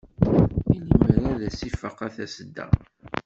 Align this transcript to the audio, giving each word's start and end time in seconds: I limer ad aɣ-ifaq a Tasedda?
I 0.71 0.75
limer 0.87 1.15
ad 1.35 1.41
aɣ-ifaq 1.51 1.99
a 2.05 2.07
Tasedda? 2.15 2.65